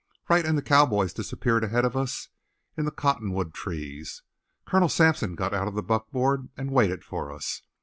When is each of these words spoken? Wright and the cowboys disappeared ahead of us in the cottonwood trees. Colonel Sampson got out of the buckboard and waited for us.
Wright 0.27 0.47
and 0.47 0.57
the 0.57 0.63
cowboys 0.63 1.13
disappeared 1.13 1.63
ahead 1.63 1.85
of 1.85 1.95
us 1.95 2.29
in 2.75 2.85
the 2.85 2.91
cottonwood 2.91 3.53
trees. 3.53 4.23
Colonel 4.65 4.89
Sampson 4.89 5.35
got 5.35 5.53
out 5.53 5.67
of 5.67 5.75
the 5.75 5.83
buckboard 5.83 6.49
and 6.57 6.71
waited 6.71 7.03
for 7.03 7.31
us. 7.31 7.61